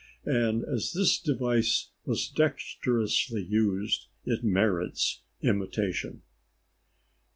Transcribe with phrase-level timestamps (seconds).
[0.25, 6.23] _"And as this device was dexterously used it merits imitation.